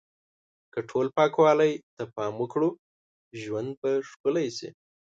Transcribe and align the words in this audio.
که 0.73 0.79
ټول 0.89 1.07
پاکوالی 1.17 1.71
ته 1.95 2.03
پام 2.15 2.33
وکړو، 2.39 2.69
ژوند 3.41 3.69
به 3.81 3.91
ښکلی 4.09 4.47
شي. 4.57 4.69